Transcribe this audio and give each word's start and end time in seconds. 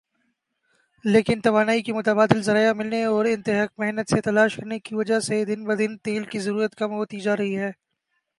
لیکن 1.05 1.41
توانائی 1.41 1.81
کے 1.81 1.93
متبادل 1.93 2.41
ذرائع 2.41 2.71
ملنے 2.73 3.03
اور 3.03 3.25
انتھک 3.25 3.79
محنت 3.79 4.09
سے 4.09 4.21
تلاش 4.21 4.55
کرنے 4.55 4.79
کی 4.79 4.95
وجہ 4.95 5.19
سے 5.19 5.43
دن 5.45 5.63
بدن 5.65 5.97
تیل 5.97 6.23
کی 6.23 6.39
ضرورت 6.39 6.75
کم 6.75 6.91
ہوتی 6.91 7.19
جارہی 7.19 7.57
ھے 7.57 7.71